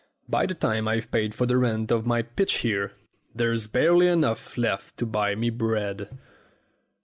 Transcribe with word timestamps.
By 0.27 0.47
the 0.47 0.55
time 0.55 0.87
I've 0.87 1.11
paid 1.11 1.35
for 1.35 1.45
the 1.45 1.57
rent 1.59 1.91
of 1.91 2.07
my 2.07 2.23
pitch 2.23 2.55
here, 2.61 2.93
there's 3.35 3.67
barely 3.67 4.07
enough 4.07 4.57
left 4.57 4.97
to 4.97 5.05
buy 5.05 5.35
me 5.35 5.51
bread." 5.51 6.17